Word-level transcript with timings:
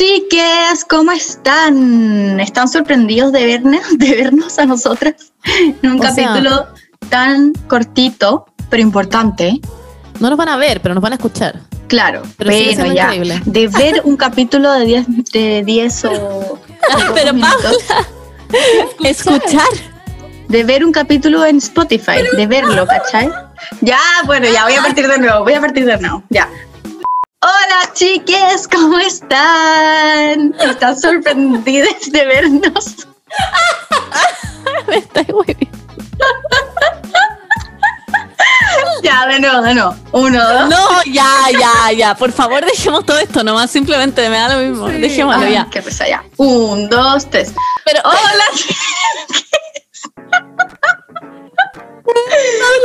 chiques, 0.00 0.84
¿cómo 0.86 1.10
están? 1.12 2.38
¿Están 2.38 2.68
sorprendidos 2.68 3.32
de 3.32 3.46
vernos, 3.46 3.80
de 3.98 4.10
vernos 4.14 4.58
a 4.58 4.66
nosotras 4.66 5.32
en 5.82 5.90
un 5.90 6.04
O 6.04 6.14
sea- 6.14 6.26
capítulo 6.28 6.66
tan 7.08 7.52
cortito, 7.66 8.44
pero 8.68 8.82
importante? 8.82 9.58
No 10.20 10.28
nos 10.28 10.36
van 10.38 10.50
a 10.50 10.56
ver, 10.58 10.82
pero 10.82 10.94
nos 10.94 11.02
van 11.02 11.12
a 11.12 11.16
escuchar. 11.16 11.60
Claro, 11.88 12.22
Pero 12.36 12.50
pero 12.50 12.92
ya, 12.92 13.04
increíble. 13.14 13.40
de 13.46 13.68
ver 13.68 14.00
un 14.04 14.16
capítulo 14.18 14.70
de 14.72 14.84
10 14.84 15.06
de 15.32 15.62
10 15.64 16.04
o, 16.06 16.10
pocos 16.10 17.04
Pero, 17.14 17.32
minutos, 17.32 17.76
Escuchar. 19.04 19.62
de 20.48 20.64
ver 20.64 20.84
un 20.84 20.92
capítulo 20.92 21.44
en 21.46 21.56
Spotify, 21.58 22.18
de 22.36 22.46
verlo, 22.46 22.86
¿cachai? 22.86 23.30
Ya, 23.80 23.98
bueno, 24.26 24.46
ya 24.52 24.64
voy 24.64 24.74
a 24.74 24.82
partir 24.82 25.08
de 25.08 25.18
nuevo, 25.18 25.42
voy 25.44 25.54
a 25.54 25.60
partir 25.60 25.86
de 25.86 25.96
nuevo, 25.98 26.22
ya. 26.28 26.48
Hola 27.46 27.92
chiques, 27.92 28.66
¿cómo 28.66 28.98
están? 28.98 30.54
¿Están 30.58 30.98
sorprendidas 30.98 32.10
de 32.10 32.24
vernos? 32.24 33.06
Me 34.88 34.96
estáis 34.96 35.28
huevi- 35.28 35.68
Ya, 39.02 39.26
de 39.26 39.38
nuevo, 39.40 39.60
de 39.62 39.74
nuevo. 39.74 39.94
Uno, 40.12 40.42
dos. 40.52 40.68
No, 40.70 41.02
ya, 41.04 41.28
ya, 41.52 41.92
ya. 41.92 42.14
Por 42.16 42.32
favor, 42.32 42.64
dejemos 42.64 43.04
todo 43.04 43.18
esto 43.18 43.44
nomás. 43.44 43.70
Simplemente 43.70 44.28
me 44.30 44.38
da 44.38 44.56
lo 44.56 44.66
mismo. 44.68 44.88
Dejémoslo 44.88 45.44
Ay, 45.46 45.52
ya. 45.52 45.68
Qué 45.70 45.82
pesa 45.82 46.08
ya. 46.08 46.24
Un, 46.38 46.88
dos, 46.88 47.28
tres. 47.30 47.52
Pero, 47.84 48.00
Hola, 48.04 48.44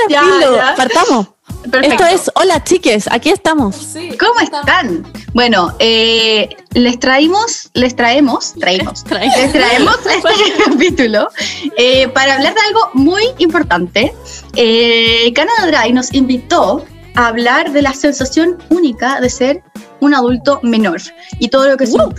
Ya, 0.09 0.21
Filo, 0.23 0.55
ya. 0.57 0.73
partamos. 0.75 1.27
Perfecto. 1.71 2.03
Esto 2.05 2.15
es 2.15 2.31
Hola, 2.35 2.63
chiques. 2.63 3.07
Aquí 3.11 3.29
estamos. 3.29 3.95
¿Cómo 4.19 4.39
están? 4.41 5.05
Bueno, 5.33 5.73
eh, 5.79 6.49
les 6.73 6.99
traímos, 6.99 7.69
les 7.73 7.95
traemos, 7.95 8.53
traímos, 8.59 9.03
Traemos. 9.05 9.37
les 9.37 9.51
traemos 9.53 9.97
este 10.05 10.63
capítulo 10.65 11.29
eh, 11.77 12.07
para 12.09 12.35
hablar 12.35 12.53
de 12.53 12.59
algo 12.67 12.81
muy 12.93 13.23
importante. 13.37 14.13
Eh, 14.55 15.31
Canada 15.33 15.67
Dry 15.67 15.93
nos 15.93 16.13
invitó 16.13 16.85
a 17.15 17.27
hablar 17.27 17.71
de 17.71 17.81
la 17.81 17.93
sensación 17.93 18.57
única 18.69 19.19
de 19.21 19.29
ser 19.29 19.63
un 20.01 20.13
adulto 20.13 20.59
menor 20.63 20.99
y 21.39 21.47
todo 21.49 21.67
lo 21.69 21.77
que 21.77 21.85
Uh. 21.85 22.09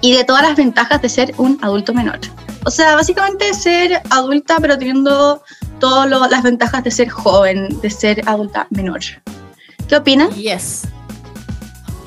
y 0.00 0.14
de 0.16 0.24
todas 0.24 0.42
las 0.42 0.56
ventajas 0.56 1.00
de 1.02 1.08
ser 1.08 1.34
un 1.38 1.58
adulto 1.62 1.92
menor. 1.94 2.18
O 2.68 2.70
sea, 2.70 2.96
básicamente 2.96 3.54
ser 3.54 4.02
adulta 4.10 4.58
pero 4.60 4.76
teniendo 4.76 5.42
todas 5.80 6.30
las 6.30 6.42
ventajas 6.42 6.84
de 6.84 6.90
ser 6.90 7.08
joven, 7.08 7.80
de 7.80 7.88
ser 7.88 8.22
adulta 8.28 8.66
menor. 8.68 9.00
¿Qué 9.88 9.96
opinan? 9.96 10.28
Yes. 10.32 10.82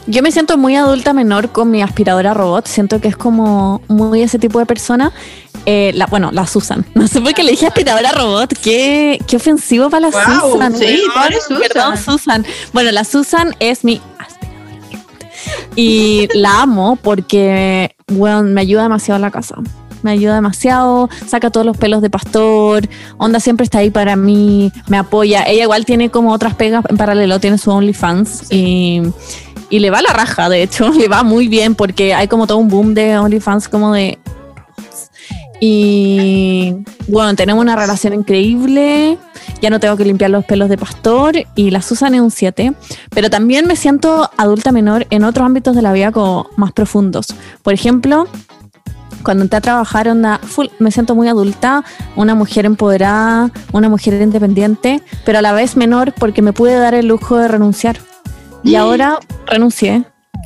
Yo 0.05 0.21
me 0.21 0.31
siento 0.31 0.59
muy 0.59 0.75
adulta 0.75 1.13
menor 1.13 1.51
con 1.51 1.71
mi 1.71 1.81
aspiradora 1.81 2.35
robot. 2.35 2.67
Siento 2.67 3.01
que 3.01 3.07
es 3.07 3.17
como 3.17 3.81
muy 3.87 4.21
ese 4.21 4.37
tipo 4.37 4.59
de 4.59 4.67
persona. 4.67 5.11
Eh, 5.65 5.93
la, 5.95 6.05
bueno, 6.05 6.29
la 6.31 6.45
Susan. 6.45 6.85
No 6.93 7.07
sé 7.07 7.21
por 7.21 7.33
qué 7.33 7.43
le 7.43 7.51
dije 7.51 7.65
aspiradora 7.65 8.11
robot. 8.11 8.53
Qué, 8.61 9.19
qué 9.27 9.37
ofensivo 9.37 9.89
para 9.89 10.11
la 10.11 10.11
Susan. 10.11 10.77
sí, 10.77 11.01
pobre 11.11 11.37
Susan. 11.41 11.61
Perdón, 11.73 11.97
Susan. 11.97 12.45
Bueno, 12.71 12.91
la 12.91 13.03
Susan 13.03 13.55
es 13.59 13.83
mi 13.83 13.99
aspiradora 14.19 14.85
robot. 14.91 15.25
Y 15.75 16.27
la 16.35 16.61
amo 16.61 16.99
porque, 17.01 17.95
bueno, 18.05 18.43
me 18.43 18.61
ayuda 18.61 18.83
demasiado 18.83 19.15
en 19.15 19.23
la 19.23 19.31
casa. 19.31 19.55
Me 20.03 20.11
ayuda 20.11 20.35
demasiado, 20.35 21.09
saca 21.27 21.49
todos 21.49 21.65
los 21.65 21.77
pelos 21.77 22.01
de 22.01 22.09
pastor, 22.09 22.87
Onda 23.17 23.39
siempre 23.39 23.63
está 23.63 23.79
ahí 23.79 23.89
para 23.89 24.15
mí, 24.15 24.71
me 24.87 24.97
apoya. 24.97 25.43
Ella 25.43 25.63
igual 25.63 25.85
tiene 25.85 26.09
como 26.09 26.31
otras 26.31 26.55
pegas 26.55 26.83
en 26.89 26.97
paralelo, 26.97 27.39
tiene 27.39 27.57
su 27.57 27.71
OnlyFans 27.71 28.51
y, 28.51 29.01
y 29.69 29.79
le 29.79 29.89
va 29.89 30.01
la 30.01 30.13
raja, 30.13 30.49
de 30.49 30.63
hecho, 30.63 30.89
le 30.97 31.07
va 31.07 31.23
muy 31.23 31.47
bien 31.47 31.75
porque 31.75 32.13
hay 32.13 32.27
como 32.27 32.47
todo 32.47 32.57
un 32.57 32.67
boom 32.67 32.93
de 32.93 33.17
OnlyFans 33.17 33.69
como 33.69 33.93
de. 33.93 34.19
Y 35.63 36.73
bueno, 37.07 37.35
tenemos 37.35 37.61
una 37.61 37.75
relación 37.75 38.15
increíble, 38.15 39.19
ya 39.61 39.69
no 39.69 39.79
tengo 39.79 39.95
que 39.95 40.05
limpiar 40.05 40.31
los 40.31 40.43
pelos 40.43 40.69
de 40.69 40.77
pastor 40.77 41.35
y 41.55 41.69
la 41.69 41.83
Susan 41.83 42.15
es 42.15 42.21
un 42.21 42.31
7, 42.31 42.73
pero 43.11 43.29
también 43.29 43.67
me 43.67 43.75
siento 43.75 44.29
adulta 44.37 44.71
menor 44.71 45.05
en 45.11 45.23
otros 45.23 45.45
ámbitos 45.45 45.75
de 45.75 45.83
la 45.83 45.93
vida 45.93 46.11
como 46.11 46.47
más 46.57 46.71
profundos. 46.71 47.27
Por 47.61 47.73
ejemplo, 47.73 48.27
cuando 49.21 49.43
entré 49.43 49.57
a 49.57 49.61
trabajar, 49.61 50.07
full, 50.43 50.67
me 50.79 50.91
siento 50.91 51.15
muy 51.15 51.27
adulta, 51.27 51.83
una 52.15 52.35
mujer 52.35 52.65
empoderada, 52.65 53.49
una 53.71 53.89
mujer 53.89 54.21
independiente, 54.21 55.01
pero 55.25 55.39
a 55.39 55.41
la 55.41 55.53
vez 55.53 55.75
menor 55.77 56.13
porque 56.13 56.41
me 56.41 56.53
pude 56.53 56.75
dar 56.75 56.93
el 56.93 57.07
lujo 57.07 57.37
de 57.37 57.47
renunciar. 57.47 57.97
Y 58.63 58.75
ahora 58.75 59.19
renuncié 59.47 60.03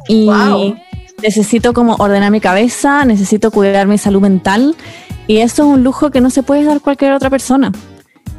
y 0.08 0.26
Wow. 0.28 0.76
necesito 1.22 1.74
como 1.74 1.96
ordenar 1.96 2.32
mi 2.32 2.40
cabeza, 2.42 3.06
necesito 3.06 3.52
cuidar 3.52 3.88
mi 3.88 3.98
salud 3.98 4.22
mental 4.22 4.76
y 5.28 5.38
eso 5.38 5.64
es 5.64 5.70
un 5.70 5.84
lujo 5.84 6.12
que 6.12 6.22
no 6.22 6.30
se 6.30 6.44
puede 6.44 6.64
dar 6.64 6.82
cualquier 6.82 7.14
otra 7.14 7.30
persona. 7.30 7.72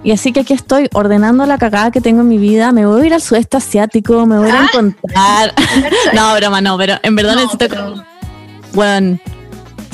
Y 0.04 0.12
así 0.12 0.32
que 0.32 0.40
aquí 0.40 0.52
estoy 0.52 0.88
ordenando 0.92 1.44
la 1.46 1.58
cagada 1.58 1.90
que 1.90 2.00
tengo 2.00 2.20
en 2.20 2.28
mi 2.28 2.38
vida. 2.38 2.70
Me 2.70 2.86
voy 2.86 3.02
a 3.02 3.06
ir 3.06 3.14
al 3.14 3.20
sudeste 3.22 3.56
asiático, 3.56 4.24
me 4.24 4.38
voy 4.38 4.46
a 4.46 4.48
ir 4.50 4.54
a 4.54 4.60
Ah. 4.60 4.68
encontrar. 4.72 5.54
no, 6.14 6.34
broma, 6.36 6.60
no, 6.60 6.78
pero 6.78 6.94
en 7.02 7.16
verdad 7.16 7.34
No, 7.34 7.40
necesito 7.40 7.66
pero- 7.68 7.90
como, 7.90 8.04
bueno, 8.72 9.18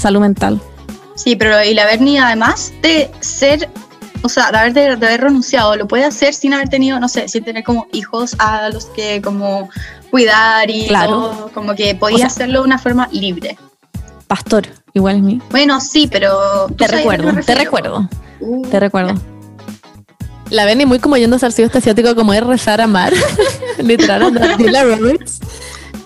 salud 0.03 0.21
mental. 0.21 0.61
Sí, 1.15 1.37
pero 1.37 1.63
y 1.65 1.75
la 1.75 1.85
Bernie 1.87 2.19
además 2.21 2.73
de 2.83 3.11
ser, 3.21 3.69
o 4.23 4.29
sea, 4.29 4.51
de 4.51 4.59
haber, 4.59 4.73
de, 4.73 4.97
de 4.97 5.07
haber 5.07 5.21
renunciado, 5.23 5.77
lo 5.77 5.87
puede 5.87 6.05
hacer 6.05 6.35
sin 6.35 6.53
haber 6.55 6.69
tenido, 6.69 6.99
no 7.01 7.09
sé, 7.09 7.29
sin 7.29 7.45
tener 7.45 7.65
como 7.65 7.87
hijos 7.93 8.35
a 8.39 8.69
los 8.71 8.87
que 8.87 9.21
como 9.23 9.69
cuidar 10.11 10.69
y 10.71 10.87
Claro. 10.89 11.11
todo, 11.11 11.51
como 11.55 11.75
que 11.75 11.95
podía 11.95 12.17
O 12.17 12.19
sea- 12.19 12.27
hacerlo 12.29 12.61
de 12.61 12.65
una 12.67 12.79
forma 12.79 13.09
libre. 13.13 13.57
Pastor, 14.27 14.67
igual 14.95 15.17
es 15.17 15.23
mí. 15.23 15.43
Bueno, 15.51 15.81
sí, 15.81 16.09
pero... 16.11 16.67
tú 16.69 16.75
Te 16.77 16.89
recuerdo, 16.89 17.33
te 17.45 17.55
recuerdo, 17.55 18.09
Uh, 18.41 18.63
te 18.69 18.81
recuerdo. 18.81 19.15
La 20.51 20.65
Benny 20.65 20.85
muy 20.85 20.99
como 20.99 21.17
yendo 21.17 21.37
al 21.41 21.45
asiático 21.45 22.15
como 22.15 22.35
es 22.35 22.43
rezar 22.45 22.81
a 22.81 22.87
mar. 22.87 23.13
Literal, 23.79 24.33
Julia 24.59 24.83
Roberts. 24.85 25.41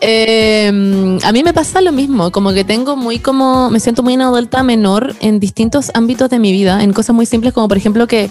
Eh, 0.01 1.19
a 1.23 1.33
mí 1.33 1.43
me 1.43 1.55
pasa 1.55 1.81
lo 1.81 1.93
mismo, 1.93 2.31
como 2.31 2.53
que 2.53 2.65
tengo 2.65 2.97
muy 2.97 3.19
como, 3.19 3.71
me 3.71 3.81
siento 3.81 4.03
muy 4.03 4.15
una 4.15 4.27
adulta 4.27 4.63
menor 4.63 5.15
en 5.21 5.41
distintos 5.41 5.91
ámbitos 5.95 6.29
de 6.31 6.39
mi 6.39 6.53
vida, 6.53 6.83
en 6.83 6.93
cosas 6.93 7.15
muy 7.15 7.27
simples 7.27 7.55
como 7.55 7.69
por 7.69 7.77
ejemplo 7.77 8.07
que 8.07 8.31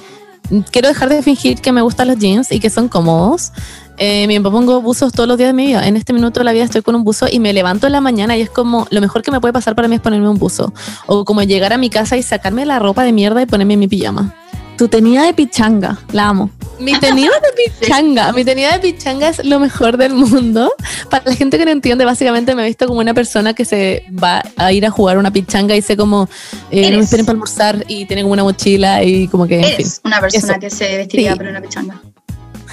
quiero 0.71 0.87
dejar 0.87 1.09
de 1.09 1.21
fingir 1.23 1.61
que 1.61 1.71
me 1.71 1.81
gustan 1.81 2.07
los 2.07 2.17
jeans 2.17 2.51
y 2.51 2.59
que 2.59 2.69
son 2.69 2.87
cómodos. 2.87 3.51
Eh, 3.97 4.27
me 4.27 4.41
pongo 4.41 4.81
buzos 4.81 5.13
todos 5.13 5.27
los 5.27 5.37
días 5.37 5.49
de 5.49 5.53
mi 5.53 5.67
vida. 5.67 5.87
En 5.87 5.95
este 5.95 6.13
minuto 6.13 6.41
de 6.41 6.43
la 6.43 6.51
vida 6.51 6.65
estoy 6.65 6.81
con 6.81 6.95
un 6.95 7.03
buzo 7.03 7.27
y 7.31 7.39
me 7.39 7.53
levanto 7.53 7.87
en 7.87 7.93
la 7.93 8.01
mañana 8.01 8.35
y 8.35 8.41
es 8.41 8.49
como 8.49 8.87
lo 8.89 9.01
mejor 9.01 9.21
que 9.21 9.31
me 9.31 9.39
puede 9.39 9.53
pasar 9.53 9.75
para 9.75 9.87
mí 9.87 9.95
es 9.95 10.01
ponerme 10.01 10.29
un 10.29 10.37
buzo. 10.37 10.73
O 11.07 11.23
como 11.23 11.43
llegar 11.43 11.71
a 11.73 11.77
mi 11.77 11.89
casa 11.89 12.17
y 12.17 12.23
sacarme 12.23 12.65
la 12.65 12.79
ropa 12.79 13.03
de 13.03 13.13
mierda 13.13 13.41
y 13.41 13.45
ponerme 13.45 13.77
mi 13.77 13.87
pijama. 13.87 14.35
Tu 14.77 14.89
tenida 14.89 15.23
de 15.23 15.33
pichanga, 15.33 15.97
la 16.11 16.27
amo. 16.27 16.49
Mi 16.79 16.99
tenida 16.99 17.31
de 17.31 17.63
pichanga, 17.79 18.31
mi 18.33 18.43
tenida 18.43 18.73
de 18.73 18.79
pichanga 18.79 19.29
es 19.29 19.43
lo 19.45 19.59
mejor 19.59 19.97
del 19.97 20.13
mundo. 20.13 20.71
Para 21.09 21.23
la 21.25 21.35
gente 21.35 21.57
que 21.57 21.65
no 21.65 21.71
entiende, 21.71 22.05
básicamente 22.05 22.53
me 22.55 22.63
he 22.63 22.65
visto 22.67 22.87
como 22.87 22.99
una 22.99 23.13
persona 23.13 23.53
que 23.53 23.65
se 23.65 24.03
va 24.11 24.43
a 24.57 24.71
ir 24.71 24.85
a 24.85 24.89
jugar 24.91 25.17
una 25.17 25.31
pichanga 25.31 25.75
y 25.75 25.81
sé 25.81 25.95
como 25.95 26.27
eh, 26.71 26.91
no 26.91 26.97
me 26.97 27.03
esperen 27.03 27.25
para 27.25 27.33
almorzar 27.33 27.83
y 27.87 28.05
tienen 28.05 28.25
como 28.25 28.33
una 28.33 28.43
mochila 28.43 29.03
y 29.03 29.27
como 29.27 29.47
que 29.47 29.59
en 29.59 29.63
fin. 29.65 29.73
Eres 29.75 30.01
una 30.03 30.19
persona 30.19 30.53
Eso. 30.53 30.59
que 30.59 30.69
se 30.69 30.97
vestiría 30.97 31.31
Sí. 31.33 31.37
para 31.37 31.49
una 31.51 31.61
pichanga. 31.61 32.01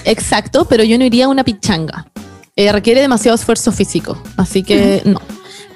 Exacto, 0.05 0.65
pero 0.65 0.83
yo 0.85 0.99
no 0.99 1.05
iría 1.05 1.27
a 1.27 1.29
una 1.29 1.45
pichanga. 1.45 2.07
Eh, 2.57 2.71
requiere 2.73 3.01
demasiado 3.01 3.35
esfuerzo 3.37 3.73
físico, 3.73 4.21
así 4.37 4.63
que 4.63 5.03
no. 5.05 5.21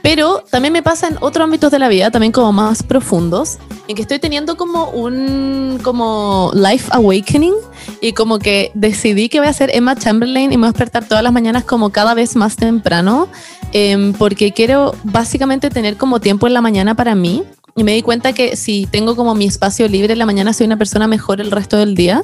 Pero 0.07 0.45
también 0.49 0.73
me 0.73 0.85
pasa 0.85 1.09
en 1.09 1.17
otros 1.21 1.43
ámbitos 1.43 1.73
de 1.73 1.81
la 1.81 1.89
vida, 1.89 2.13
también 2.13 2.31
como 2.31 2.53
más 2.53 2.85
profundos, 2.85 3.59
en 3.89 3.97
que 3.97 4.03
estoy 4.03 4.21
teniendo 4.21 4.57
como 4.57 4.89
un 4.91 5.81
como 5.83 6.53
life 6.55 6.89
awakening 6.93 7.55
y 8.01 8.13
como 8.13 8.39
que 8.39 8.71
decidí 8.75 9.29
que 9.29 9.41
voy 9.41 9.49
a 9.49 9.53
ser 9.53 9.69
Emma 9.75 9.97
Chamberlain 9.97 10.53
y 10.53 10.57
me 10.57 10.61
voy 10.61 10.69
a 10.69 10.71
despertar 10.71 11.09
todas 11.09 11.25
las 11.25 11.33
mañanas 11.33 11.65
como 11.65 11.91
cada 11.91 12.15
vez 12.15 12.37
más 12.37 12.55
temprano, 12.55 13.27
em, 13.73 14.13
porque 14.13 14.53
quiero 14.53 14.95
básicamente 15.03 15.71
tener 15.71 15.97
como 15.97 16.21
tiempo 16.21 16.47
en 16.47 16.55
la 16.55 16.61
mañana 16.61 16.95
para 16.95 17.17
mí. 17.17 17.43
Y 17.75 17.83
me 17.83 17.93
di 17.93 18.03
cuenta 18.03 18.33
que 18.33 18.55
si 18.55 18.87
tengo 18.87 19.17
como 19.17 19.35
mi 19.35 19.47
espacio 19.47 19.89
libre 19.89 20.13
en 20.13 20.21
la 20.21 20.27
mañana, 20.27 20.53
soy 20.53 20.69
una 20.69 20.79
persona 20.79 21.09
mejor 21.09 21.41
el 21.41 21.51
resto 21.51 21.79
del 21.79 21.97
día. 21.97 22.23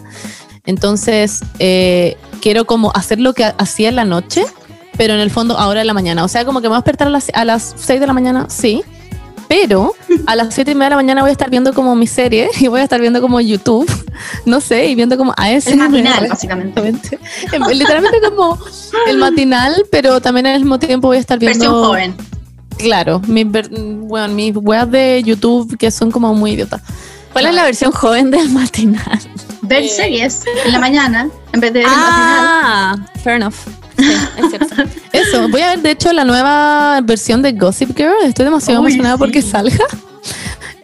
Entonces, 0.65 1.41
eh, 1.59 2.17
quiero 2.41 2.65
como 2.65 2.93
hacer 2.95 3.21
lo 3.21 3.33
que 3.33 3.45
hacía 3.45 3.89
en 3.89 3.97
la 3.97 4.05
noche, 4.05 4.45
pero 4.97 5.15
en 5.15 5.21
el 5.21 5.31
fondo 5.31 5.59
ahora 5.59 5.81
en 5.81 5.87
la 5.87 5.95
mañana. 5.95 6.25
O 6.25 6.29
sea, 6.29 6.45
como 6.45 6.61
que 6.61 6.65
me 6.65 6.71
voy 6.71 6.77
a 6.77 6.81
despertar 6.81 7.09
a 7.09 7.11
las, 7.11 7.31
a 7.35 7.45
las 7.45 7.75
6 7.77 8.01
de 8.01 8.07
la 8.07 8.13
mañana, 8.13 8.47
sí. 8.49 8.83
Pero 9.49 9.95
a 10.27 10.35
las 10.35 10.55
7 10.55 10.71
y 10.71 10.75
media 10.75 10.87
de 10.87 10.91
la 10.91 10.97
mañana 10.97 11.21
voy 11.21 11.29
a 11.29 11.33
estar 11.33 11.51
viendo 11.51 11.75
como 11.75 11.95
mi 11.95 12.07
serie 12.07 12.49
y 12.61 12.69
voy 12.69 12.81
a 12.81 12.85
estar 12.85 13.01
viendo 13.01 13.21
como 13.21 13.39
YouTube, 13.41 13.91
no 14.47 14.61
sé, 14.63 14.87
y 14.87 14.95
viendo 14.95 15.19
como 15.19 15.35
El 15.37 15.57
ASMR. 15.57 15.77
matinal, 15.77 16.29
básicamente. 16.29 17.19
Em, 17.53 17.63
Literalmente 17.71 18.19
como 18.31 18.59
el 19.09 19.19
matinal, 19.19 19.75
pero 19.91 20.21
también 20.23 20.47
al 20.47 20.59
mismo 20.61 20.79
tiempo 20.79 21.09
voy 21.09 21.19
a 21.19 21.21
estar 21.21 21.39
viendo. 21.39 21.59
Versión 21.59 21.85
joven. 21.85 22.15
Claro, 22.79 23.21
mis, 23.29 23.47
bueno, 23.47 24.35
mis 24.35 24.57
weas 24.57 24.91
de 24.91 25.23
YouTube 25.23 25.77
que 25.77 25.91
son 25.91 26.11
como 26.11 26.33
muy 26.35 26.53
idiotas. 26.53 26.81
¿Cuál 27.33 27.47
es 27.47 27.55
la 27.55 27.65
versión 27.65 27.93
joven 27.93 28.31
del 28.31 28.49
matinal? 28.51 29.21
Ver 29.63 29.83
Eh. 29.85 29.89
series 29.89 30.43
en 30.65 30.73
la 30.73 30.79
mañana 30.79 31.29
en 31.53 31.61
vez 31.61 31.73
de 31.75 31.81
ver 31.81 31.89
el 31.89 31.95
matinal. 31.95 32.47
Ah, 32.47 32.97
fair 33.23 33.37
enough. 33.37 33.55
Sí, 34.03 34.13
es 34.39 34.49
cierto. 34.51 34.75
Eso, 35.13 35.49
voy 35.49 35.61
a 35.63 35.69
ver 35.71 35.81
de 35.83 35.91
hecho 35.93 36.13
la 36.13 36.25
nueva 36.25 37.01
versión 37.03 37.43
de 37.43 37.53
Gossip 37.53 37.97
Girl. 37.97 38.13
Estoy 38.25 38.45
demasiado 38.45 38.81
Uy, 38.81 38.87
emocionada 38.89 39.17
sí. 39.17 39.19
porque 39.19 39.43
salga. 39.43 39.85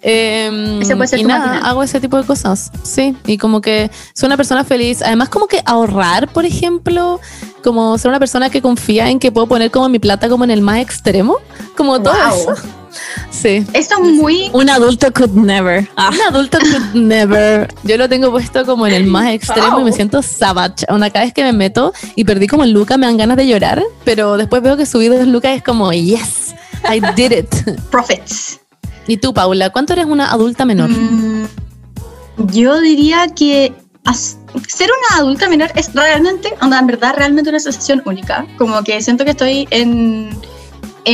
Ese 0.00 0.94
puede 0.96 1.08
ser 1.08 1.18
y 1.18 1.24
nada, 1.24 1.46
matinal. 1.46 1.66
hago 1.70 1.82
ese 1.82 2.00
tipo 2.00 2.16
de 2.16 2.24
cosas. 2.24 2.70
Sí, 2.82 3.16
y 3.26 3.36
como 3.36 3.60
que 3.60 3.90
soy 4.14 4.28
una 4.28 4.36
persona 4.36 4.64
feliz. 4.64 5.02
Además, 5.02 5.28
como 5.28 5.46
que 5.48 5.60
ahorrar, 5.64 6.28
por 6.28 6.44
ejemplo, 6.44 7.20
como 7.64 7.98
ser 7.98 8.10
una 8.10 8.18
persona 8.20 8.48
que 8.48 8.62
confía 8.62 9.10
en 9.10 9.18
que 9.18 9.32
puedo 9.32 9.46
poner 9.48 9.70
como 9.70 9.88
mi 9.88 9.98
plata 9.98 10.28
como 10.28 10.44
en 10.44 10.50
el 10.50 10.62
más 10.62 10.78
extremo, 10.78 11.36
como 11.76 12.00
todo 12.00 12.14
Wow. 12.14 12.52
eso. 12.54 12.62
Sí. 13.31 13.64
Esto 13.73 13.96
es 14.02 14.11
muy. 14.12 14.50
Un 14.52 14.70
adulto 14.70 15.12
could 15.12 15.32
never. 15.32 15.88
Un 15.96 16.20
adulto 16.29 16.58
could 16.58 16.94
never. 16.94 17.73
Yo 17.85 17.96
lo 17.96 18.08
tengo 18.08 18.31
puesto 18.31 18.64
como 18.64 18.87
en 18.87 18.94
el 18.94 19.06
más 19.06 19.31
extremo 19.32 19.81
y 19.81 19.85
me 19.85 19.90
Wow. 19.90 19.93
siento 19.96 20.23
savage. 20.23 20.87
Una 20.88 21.11
cada 21.11 21.25
vez 21.25 21.35
que 21.35 21.43
me 21.44 21.52
meto 21.52 21.93
y 22.14 22.25
perdí 22.25 22.46
como 22.46 22.64
el 22.64 22.73
Luca 22.73 22.96
me 22.96 23.06
dan 23.06 23.17
ganas 23.17 23.37
de 23.37 23.46
llorar, 23.46 23.82
pero 24.05 24.37
después 24.37 24.62
veo 24.62 24.76
que 24.76 24.87
subí 24.87 25.08
dos 25.08 25.26
Lucas 25.26 25.52
y 25.52 25.56
es 25.56 25.62
como, 25.62 25.93
yes, 25.93 26.55
I 26.90 27.00
did 27.17 27.32
it. 27.32 27.55
Profits. 27.90 28.61
¿Y 29.06 29.17
tú, 29.17 29.32
Paula, 29.32 29.70
cuánto 29.70 29.94
eres 29.94 30.06
una 30.06 30.31
adulta 30.31 30.64
menor? 30.64 30.90
Mm, 30.90 31.46
yo 32.52 32.81
diría 32.81 33.26
que 33.29 33.73
ser 34.67 34.88
una 35.11 35.20
adulta 35.20 35.49
menor 35.49 35.70
es 35.75 35.93
realmente, 35.94 36.55
en 36.61 36.87
verdad, 36.87 37.14
realmente 37.17 37.50
una 37.50 37.61
sensación 37.61 38.02
única. 38.05 38.46
Como 38.56 38.82
que 38.82 39.00
siento 39.02 39.25
que 39.25 39.31
estoy 39.32 39.67
en, 39.70 40.31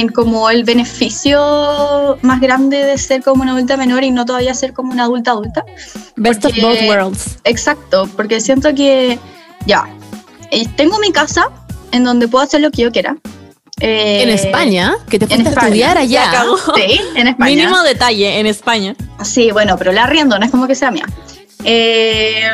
en 0.00 0.08
como 0.08 0.50
el 0.50 0.64
beneficio 0.64 2.18
más 2.22 2.40
grande 2.40 2.78
de 2.84 2.98
ser 2.98 3.22
como 3.22 3.42
una 3.42 3.52
adulta 3.52 3.76
menor 3.76 4.02
y 4.04 4.10
no 4.10 4.24
todavía 4.24 4.54
ser 4.54 4.72
como 4.72 4.92
una 4.92 5.04
adulta 5.04 5.30
adulta. 5.32 5.64
Best 6.16 6.42
porque- 6.42 6.64
of 6.64 6.70
both 6.70 6.82
worlds. 6.88 7.38
Exacto, 7.44 8.08
porque 8.16 8.40
siento 8.40 8.74
que 8.74 9.18
ya, 9.66 9.84
eh, 10.50 10.66
tengo 10.76 10.98
mi 10.98 11.12
casa 11.12 11.50
en 11.92 12.04
donde 12.04 12.26
puedo 12.28 12.44
hacer 12.44 12.60
lo 12.60 12.70
que 12.70 12.82
yo 12.82 12.92
quiera. 12.92 13.16
Eh, 13.80 14.22
en 14.22 14.28
España, 14.30 14.94
que 15.08 15.18
te 15.18 15.24
en 15.24 15.30
fuiste 15.30 15.48
a 15.48 15.50
España. 15.50 15.66
estudiar 15.68 15.98
allá. 15.98 16.30
acabó. 16.30 16.56
Sí, 16.76 17.00
en 17.16 17.26
España. 17.28 17.50
Mínimo 17.50 17.82
detalle, 17.82 18.38
en 18.40 18.46
España. 18.46 18.94
Sí, 19.24 19.50
bueno, 19.52 19.76
pero 19.78 19.92
la 19.92 20.04
arriendo, 20.04 20.38
no 20.38 20.44
es 20.44 20.50
como 20.50 20.66
que 20.66 20.74
sea 20.74 20.90
mía. 20.90 21.06
Eh, 21.64 22.48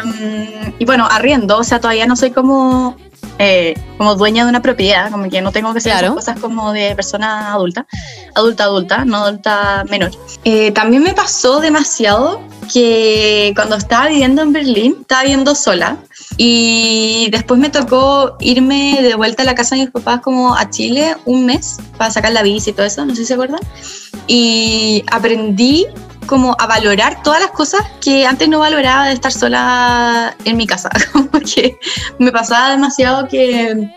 y 0.79 0.85
bueno, 0.85 1.07
arriendo, 1.11 1.59
o 1.59 1.65
sea, 1.65 1.81
todavía 1.81 2.07
no 2.07 2.17
soy 2.17 2.31
como, 2.31 2.97
eh, 3.43 3.75
como 3.97 4.17
dueña 4.17 4.45
de 4.45 4.51
una 4.51 4.61
propiedad, 4.61 5.11
como 5.11 5.31
que 5.31 5.41
no 5.41 5.51
tengo 5.51 5.73
que 5.73 5.79
hacer 5.79 5.93
Claro. 5.93 6.15
cosas 6.15 6.39
como 6.39 6.75
de 6.75 6.95
persona 6.95 7.55
adulta, 7.55 7.87
adulta, 8.35 8.65
adulta, 8.65 9.05
no 9.07 9.17
adulta 9.25 9.83
menor. 9.89 10.11
Eh, 10.45 10.73
también 10.73 11.03
me 11.03 11.15
pasó 11.15 11.59
demasiado 11.59 12.43
que 12.71 13.53
cuando 13.57 13.77
estaba 13.77 14.09
viviendo 14.09 14.43
en 14.43 14.53
Berlín, 14.53 14.97
estaba 15.01 15.23
viviendo 15.23 15.55
sola 15.55 15.97
y 16.37 17.31
después 17.33 17.59
me 17.59 17.71
tocó 17.71 18.37
irme 18.41 18.99
de 19.01 19.15
vuelta 19.15 19.43
a 19.43 19.47
la 19.47 19.55
casa 19.55 19.75
de 19.75 19.83
mis 19.83 19.91
papás 19.91 20.21
como 20.21 20.55
a 20.55 20.69
Chile 20.69 21.17
un 21.25 21.47
mes 21.47 21.79
para 21.97 22.11
sacar 22.11 22.33
la 22.33 22.43
bici 22.43 22.71
y 22.71 22.73
todo 22.75 22.85
eso, 22.85 23.07
no 23.07 23.15
sé 23.15 23.23
si 23.23 23.27
se 23.29 23.35
acuerdan. 23.35 23.61
Y 24.27 25.03
aprendí 25.11 25.87
como 26.31 26.55
a 26.61 26.67
valorar 26.69 27.25
todas 27.25 27.41
las 27.41 27.50
cosas 27.50 27.81
que 28.00 28.25
antes 28.25 28.49
no 28.49 28.61
valoraba 28.61 29.09
de 29.09 29.15
estar 29.15 29.32
sola 29.32 30.37
en 30.44 30.56
mi 30.56 30.65
casa. 30.65 30.88
Como 31.12 31.29
que 31.29 31.77
me 32.21 32.31
pasaba 32.31 32.71
demasiado 32.71 33.27
que, 33.27 33.91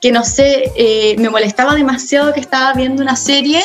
que 0.00 0.10
no 0.10 0.24
sé, 0.24 0.72
eh, 0.74 1.14
me 1.18 1.30
molestaba 1.30 1.76
demasiado 1.76 2.34
que 2.34 2.40
estaba 2.40 2.72
viendo 2.74 3.04
una 3.04 3.14
serie 3.14 3.62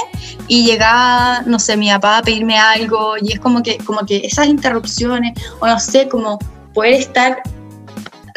y 0.48 0.66
llegaba, 0.66 1.42
no 1.48 1.58
sé, 1.58 1.76
mi 1.78 1.90
papá 1.90 2.20
a 2.20 2.22
pedirme 2.22 2.60
algo 2.60 3.16
y 3.20 3.34
es 3.34 3.40
como 3.40 3.64
que, 3.64 3.80
como 3.80 4.06
que 4.06 4.18
esas 4.18 4.46
interrupciones, 4.46 5.34
o 5.60 5.66
no 5.66 5.80
sé, 5.80 6.08
como 6.08 6.38
poder 6.76 6.94
estar 6.94 7.42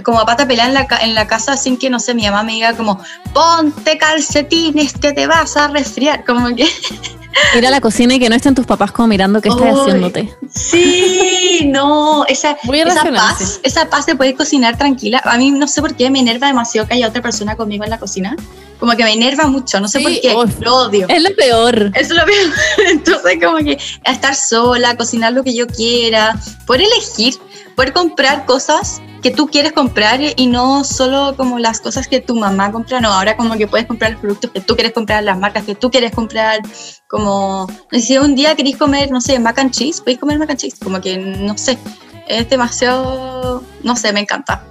como 0.03 0.19
a 0.19 0.25
pata 0.25 0.49
pelada 0.49 0.69
en 0.69 0.75
la, 0.75 0.87
en 1.03 1.15
la 1.15 1.27
casa 1.27 1.59
sin 1.59 1.77
que, 1.77 1.91
no 1.91 2.01
sé, 2.01 2.15
mi 2.15 2.25
mamá 2.25 2.43
me 2.43 2.53
diga 2.53 2.75
como, 2.75 2.99
ponte 3.35 3.99
calcetines 3.99 4.95
que 4.95 5.13
te 5.13 5.27
vas 5.27 5.59
a 5.59 5.69
resfriar, 5.69 6.25
como 6.25 6.57
que... 6.57 6.67
Ir 7.57 7.67
a 7.67 7.71
la 7.71 7.81
cocina 7.81 8.15
y 8.15 8.19
que 8.19 8.29
no 8.29 8.37
estén 8.37 8.55
tus 8.55 8.67
papás 8.67 8.93
como 8.93 9.09
mirando 9.09 9.41
qué 9.41 9.49
estás 9.49 9.79
haciéndote. 9.79 10.35
Sí, 10.53 11.63
no, 11.67 12.25
esa, 12.27 12.57
esa 12.73 13.05
paz, 13.13 13.61
esa 13.63 13.89
paz 13.89 14.07
de 14.07 14.15
poder 14.17 14.35
cocinar 14.35 14.77
tranquila. 14.77 15.21
A 15.25 15.37
mí 15.39 15.51
no 15.51 15.67
sé 15.67 15.81
por 15.81 15.95
qué 15.95 16.11
me 16.11 16.21
enerva 16.21 16.47
demasiado 16.47 16.87
que 16.87 16.95
haya 16.95 17.09
otra 17.09 17.23
persona 17.23 17.57
conmigo 17.57 17.85
en 17.85 17.91
la 17.91 17.99
cocina. 17.99 18.37
Como 18.79 18.97
que 18.97 19.05
me 19.05 19.13
enerva 19.13 19.47
mucho, 19.47 19.81
no 19.81 19.89
sé 19.89 19.99
Sí, 19.99 20.05
por 20.05 20.21
qué, 20.21 20.35
oh. 20.35 20.47
lo 20.61 20.77
odio. 20.77 21.07
Es 21.09 21.23
lo 21.23 21.35
peor. 21.37 21.93
Es 21.95 22.11
lo 22.11 22.25
peor. 22.25 22.53
Entonces, 22.91 23.39
como 23.43 23.59
que 23.59 23.79
estar 24.05 24.35
sola, 24.35 24.97
cocinar 24.97 25.33
lo 25.33 25.43
que 25.43 25.55
yo 25.55 25.67
quiera, 25.67 26.39
poder 26.67 26.83
elegir, 26.83 27.35
poder 27.75 27.93
comprar 27.93 28.45
cosas 28.47 29.01
que 29.25 29.31
tú 29.31 29.47
quieres 29.47 29.73
comprar 29.73 30.21
y 30.21 30.47
no 30.47 30.85
solo 30.85 31.35
como 31.35 31.59
las 31.59 31.81
cosas 31.81 32.09
que 32.09 32.21
tu 32.21 32.37
mamá 32.37 32.71
compra, 32.71 33.01
no, 33.01 33.09
ahora 33.11 33.39
como 33.39 33.55
que 33.55 33.67
puedes 33.67 33.87
comprar 33.87 34.13
los 34.13 34.21
productos 34.21 34.51
que 34.51 34.61
tú 34.61 34.75
quieres 34.75 34.93
comprar, 34.93 35.25
las 35.25 35.39
marcas 35.39 35.65
que 35.65 35.75
tú 35.75 35.91
quieres 35.91 36.13
comprar, 36.13 36.61
como, 37.09 37.67
si 37.91 38.19
un 38.19 38.35
día 38.35 38.55
queréis 38.55 38.77
comer, 38.77 39.11
no 39.11 39.23
sé, 39.23 39.39
mac 39.39 39.59
and 39.59 39.71
cheese, 39.71 40.03
podéis 40.03 40.19
comer 40.19 40.39
mac 40.39 40.51
and 40.51 40.61
cheese, 40.61 40.79
como 40.79 41.01
que, 41.01 41.17
no 41.17 41.57
sé, 41.57 41.79
es 42.29 42.51
demasiado, 42.51 43.65
no 43.83 43.97
sé, 43.97 44.13
me 44.13 44.21
encanta. 44.21 44.63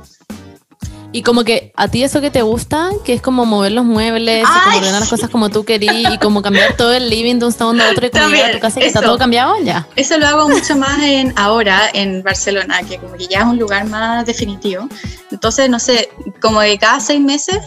Y 1.14 1.22
como 1.22 1.44
que 1.44 1.72
a 1.78 1.88
ti 1.88 2.04
eso 2.04 2.22
que 2.22 2.32
te 2.32 2.42
gusta, 2.42 2.90
que 3.06 3.14
es 3.14 3.22
como 3.22 3.46
mover 3.46 3.72
los 3.72 3.86
muebles, 3.86 4.42
y 4.44 4.64
como 4.66 4.78
ordenar 4.78 5.00
las 5.00 5.10
cosas 5.10 5.30
como 5.30 5.50
tú 5.50 5.64
querías 5.64 6.16
y 6.16 6.18
como 6.18 6.42
cambiar 6.42 6.76
todo 6.76 6.92
el 6.92 7.08
living 7.08 7.38
de 7.38 7.46
un 7.46 7.52
segundo 7.52 7.84
a 7.84 7.92
otro 7.92 8.08
y 8.08 8.10
como 8.10 8.28
llegar 8.30 8.50
a 8.50 8.54
tu 8.54 8.60
casa 8.60 8.80
y 8.80 8.82
que 8.82 8.88
está 8.88 9.02
todo 9.02 9.20
cambiado, 9.20 9.56
ya. 9.64 9.88
Eso 9.96 10.18
lo 10.18 10.28
hago 10.28 10.50
mucho 10.50 10.76
más 10.76 11.00
en 11.04 11.32
ahora 11.38 11.90
en 11.94 12.24
Barcelona, 12.24 12.82
que 12.82 12.98
como 12.98 13.14
que 13.14 13.28
ya 13.28 13.42
es 13.42 13.46
un 13.46 13.60
lugar 13.60 13.86
más 13.86 14.26
definitivo. 14.26 14.90
Entonces, 15.32 15.70
no 15.70 15.80
sé, 15.80 16.10
como 16.42 16.62
de 16.62 16.78
cada 16.80 17.00
seis 17.00 17.22
meses 17.22 17.60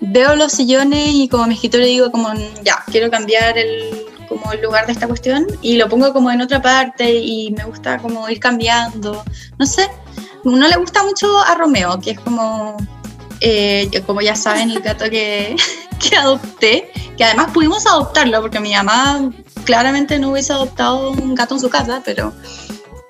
veo 0.00 0.36
los 0.36 0.52
sillones 0.52 1.08
y 1.14 1.28
como 1.28 1.46
mi 1.46 1.54
escritorio 1.54 1.86
digo 1.86 2.10
como 2.10 2.34
ya, 2.62 2.84
quiero 2.90 3.10
cambiar 3.10 3.56
el 3.56 4.06
como 4.28 4.52
el 4.52 4.60
lugar 4.62 4.86
de 4.86 4.92
esta 4.92 5.06
cuestión 5.06 5.46
y 5.62 5.76
lo 5.76 5.88
pongo 5.88 6.12
como 6.12 6.30
en 6.30 6.40
otra 6.40 6.60
parte 6.60 7.14
y 7.14 7.52
me 7.52 7.64
gusta 7.64 7.98
como 7.98 8.28
ir 8.28 8.40
cambiando. 8.40 9.22
No 9.58 9.66
sé, 9.66 9.88
no 10.44 10.68
le 10.68 10.76
gusta 10.76 11.02
mucho 11.02 11.38
a 11.38 11.54
Romeo, 11.54 11.98
que 12.00 12.12
es 12.12 12.20
como 12.20 12.76
eh, 13.40 14.02
como 14.06 14.20
ya 14.20 14.34
saben, 14.36 14.70
el 14.70 14.80
gato 14.80 15.04
que, 15.10 15.56
que 15.98 16.16
adopté, 16.16 16.90
que 17.16 17.24
además 17.24 17.50
pudimos 17.52 17.86
adoptarlo 17.86 18.40
porque 18.40 18.60
mi 18.60 18.72
mamá 18.72 19.30
claramente 19.64 20.18
no 20.18 20.30
hubiese 20.30 20.52
adoptado 20.52 21.10
un 21.10 21.34
gato 21.34 21.54
en 21.54 21.60
su 21.60 21.68
casa, 21.68 22.02
pero, 22.04 22.32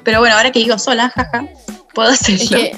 pero 0.03 0.21
bueno, 0.21 0.37
ahora 0.37 0.51
que 0.51 0.61
vivo 0.61 0.79
sola, 0.79 1.11
jaja, 1.11 1.47
puedo 1.95 2.11
Es 2.11 2.21
hacerlo. 2.23 2.57
que 2.59 2.77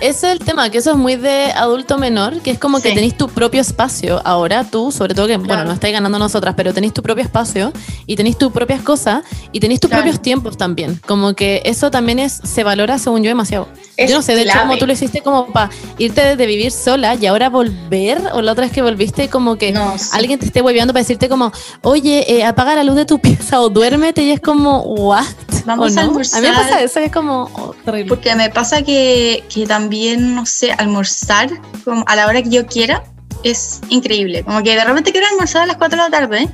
ese 0.00 0.08
es 0.32 0.32
el 0.32 0.38
tema, 0.40 0.70
que 0.70 0.78
eso 0.78 0.90
es 0.92 0.96
muy 0.96 1.16
de 1.16 1.52
adulto 1.52 1.98
menor, 1.98 2.40
que 2.40 2.50
es 2.50 2.58
como 2.58 2.80
que 2.80 2.88
Sí. 2.90 2.94
tenéis 2.94 3.16
tu 3.16 3.28
propio 3.28 3.60
espacio 3.60 4.20
ahora, 4.24 4.64
tú, 4.64 4.90
sobre 4.92 5.14
todo 5.14 5.26
que, 5.26 5.36
bueno, 5.36 5.52
Claro. 5.54 5.68
no 5.68 5.74
estáis 5.74 5.92
ganando 5.94 6.18
nosotras, 6.18 6.54
pero 6.56 6.72
tenéis 6.74 6.92
tu 6.94 7.02
propio 7.02 7.22
espacio 7.24 7.72
y 8.06 8.16
tenéis 8.16 8.36
tus 8.38 8.52
propias 8.52 8.82
cosas 8.82 9.22
y 9.52 9.60
tenéis 9.60 9.80
tus 9.80 9.88
Claro. 9.90 10.02
propios 10.04 10.22
tiempos 10.22 10.56
también. 10.56 11.00
Como 11.06 11.34
que 11.34 11.62
eso 11.64 11.90
también 11.90 12.18
es, 12.18 12.40
se 12.44 12.64
valora, 12.64 12.98
según 12.98 13.22
yo, 13.22 13.28
demasiado. 13.30 13.68
Es 13.96 14.10
yo 14.10 14.16
no 14.16 14.22
sé, 14.22 14.34
de 14.36 14.42
hecho, 14.42 14.52
clave. 14.52 14.66
como 14.68 14.78
tú 14.78 14.86
lo 14.86 14.92
hiciste 14.92 15.22
como 15.22 15.46
para 15.52 15.70
irte 15.98 16.36
de 16.36 16.46
vivir 16.46 16.70
sola 16.70 17.16
y 17.16 17.26
ahora 17.26 17.48
volver, 17.48 18.20
o 18.32 18.42
la 18.42 18.52
otra 18.52 18.64
vez 18.64 18.72
que 18.72 18.80
volviste, 18.82 19.28
como 19.28 19.56
que 19.56 19.72
No, 19.72 19.98
sí. 19.98 20.10
alguien 20.12 20.38
te 20.38 20.46
esté 20.46 20.62
volviendo 20.62 20.92
para 20.92 21.02
decirte 21.02 21.28
como, 21.28 21.52
oye, 21.82 22.24
eh, 22.32 22.44
apaga 22.44 22.74
la 22.76 22.84
luz 22.84 22.94
de 22.96 23.04
tu 23.06 23.18
pieza 23.20 23.60
o 23.60 23.68
duérmete 23.68 24.22
y 24.22 24.30
es 24.30 24.40
como, 24.40 24.82
what? 24.82 25.24
Vamos 25.66 25.96
¿O 25.96 25.98
a 25.98 26.02
no? 26.02 26.08
almorzar. 26.08 26.38
A 26.38 26.42
mí 26.42 26.48
me 26.48 26.54
pasa 26.62 26.80
eso, 26.80 27.00
es 27.00 27.12
como 27.12 27.50
oh, 27.54 27.74
terrible. 27.84 28.08
Porque 28.08 28.34
me 28.36 28.47
pasa 28.50 28.82
que, 28.82 29.44
que 29.52 29.66
también, 29.66 30.34
no 30.34 30.46
sé, 30.46 30.72
almorzar 30.72 31.50
como 31.84 32.04
a 32.06 32.16
la 32.16 32.26
hora 32.26 32.42
que 32.42 32.50
yo 32.50 32.66
quiera 32.66 33.04
es 33.44 33.80
increíble. 33.88 34.42
Como 34.44 34.62
que 34.62 34.74
de 34.74 34.84
repente 34.84 35.12
quiero 35.12 35.26
almorzar 35.30 35.62
a 35.62 35.66
las 35.66 35.76
4 35.76 35.96
de 35.96 36.04
la 36.04 36.10
tarde 36.10 36.48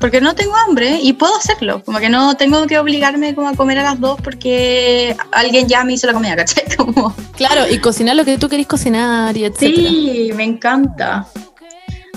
porque 0.00 0.20
no 0.20 0.34
tengo 0.34 0.56
hambre 0.56 0.98
y 1.02 1.12
puedo 1.12 1.36
hacerlo. 1.36 1.84
Como 1.84 1.98
que 1.98 2.08
no 2.08 2.34
tengo 2.36 2.66
que 2.66 2.78
obligarme 2.78 3.34
como 3.34 3.48
a 3.48 3.54
comer 3.54 3.78
a 3.78 3.82
las 3.82 4.00
2 4.00 4.20
porque 4.22 5.14
alguien 5.30 5.68
ya 5.68 5.84
me 5.84 5.92
hizo 5.92 6.06
la 6.06 6.14
comida, 6.14 6.36
¿cachai? 6.36 6.64
Como, 6.76 7.14
Claro, 7.36 7.68
y 7.70 7.78
cocinar 7.78 8.16
lo 8.16 8.24
que 8.24 8.38
tú 8.38 8.48
querés 8.48 8.66
cocinar 8.66 9.36
y 9.36 9.44
etcétera. 9.44 9.88
sí, 9.88 10.30
me 10.34 10.44
encanta. 10.44 11.26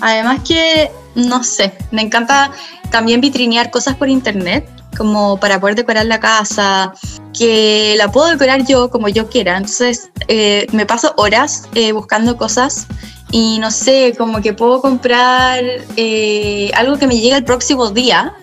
Además 0.01 0.41
que, 0.47 0.89
no 1.15 1.43
sé, 1.43 1.73
me 1.91 2.01
encanta 2.01 2.51
también 2.89 3.21
vitrinear 3.21 3.69
cosas 3.69 3.95
por 3.95 4.09
internet, 4.09 4.67
como 4.93 5.37
para 5.37 5.59
poder 5.59 5.75
decorar 5.75 6.05
la 6.05 6.19
casa, 6.19 6.93
que 7.37 7.95
la 7.97 8.11
puedo 8.11 8.27
decorar 8.27 8.65
yo 8.65 8.89
como 8.89 9.09
yo 9.09 9.29
quiera. 9.29 9.57
Entonces, 9.57 10.09
eh, 10.27 10.67
me 10.71 10.85
paso 10.85 11.13
horas 11.17 11.67
eh, 11.75 11.91
buscando 11.91 12.37
cosas 12.37 12.87
y 13.31 13.57
no 13.59 13.71
sé, 13.71 14.13
como 14.15 14.41
que 14.41 14.53
puedo 14.53 14.79
comprar 14.79 15.63
eh, 15.97 16.69
algo 16.75 16.97
que 16.97 17.07
me 17.07 17.15
llegue 17.15 17.35
el 17.35 17.43
próximo 17.43 17.89
día. 17.89 18.35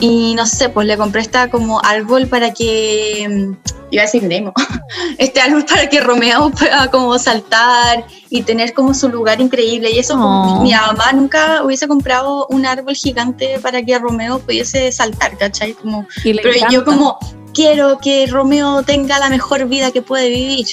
Y 0.00 0.34
no 0.34 0.46
sé, 0.46 0.70
pues 0.70 0.86
le 0.86 0.96
compré 0.96 1.20
esta 1.20 1.50
como 1.50 1.80
árbol 1.84 2.26
para 2.26 2.52
que. 2.52 3.26
mm, 3.28 3.70
Iba 3.92 4.02
a 4.02 4.06
decir 4.06 4.22
Nemo. 4.22 4.52
Este 5.18 5.40
árbol 5.40 5.64
para 5.64 5.88
que 5.88 6.00
Romeo 6.00 6.50
pueda 6.58 6.90
como 6.90 7.18
saltar 7.18 8.04
y 8.30 8.42
tener 8.42 8.72
como 8.72 8.94
su 8.94 9.08
lugar 9.08 9.40
increíble. 9.40 9.90
Y 9.90 9.98
eso, 9.98 10.14
Oh. 10.16 10.62
mi 10.62 10.72
mamá 10.72 11.12
nunca 11.12 11.62
hubiese 11.64 11.86
comprado 11.88 12.46
un 12.50 12.66
árbol 12.66 12.94
gigante 12.94 13.58
para 13.60 13.82
que 13.82 13.98
Romeo 13.98 14.38
pudiese 14.38 14.90
saltar, 14.92 15.36
¿cachai? 15.36 15.74
Como, 15.74 16.06
pero 16.22 16.50
yo 16.70 16.84
como, 16.84 17.18
quiero 17.52 17.98
que 17.98 18.26
Romeo 18.26 18.82
tenga 18.84 19.18
la 19.18 19.28
mejor 19.28 19.66
vida 19.66 19.90
que 19.90 20.02
puede 20.02 20.28
vivir. 20.28 20.66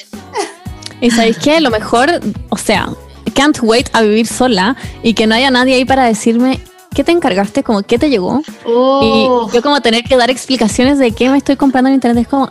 Y 1.01 1.11
sabéis 1.11 1.37
qué, 1.37 1.59
lo 1.59 1.69
mejor, 1.69 2.21
o 2.49 2.57
sea, 2.57 2.89
can't 3.33 3.59
wait 3.61 3.89
a 3.93 4.01
vivir 4.01 4.25
sola 4.27 4.75
y 5.03 5.13
que 5.13 5.27
no 5.27 5.35
haya 5.35 5.51
nadie 5.51 5.75
ahí 5.75 5.85
para 5.85 6.05
decirme 6.05 6.59
qué 6.97 7.03
te 7.03 7.11
encargaste, 7.11 7.61
como 7.61 7.83
qué 7.83 7.99
te 7.99 8.09
llegó. 8.09 8.41
Oh. 8.65 9.47
Y 9.51 9.53
yo 9.53 9.61
como 9.61 9.81
tener 9.81 10.03
que 10.03 10.17
dar 10.17 10.31
explicaciones 10.31 10.97
de 10.97 11.11
qué 11.11 11.29
me 11.29 11.37
estoy 11.37 11.55
comprando 11.55 11.89
en 11.89 11.93
internet 11.93 12.23
es 12.23 12.27
como, 12.27 12.49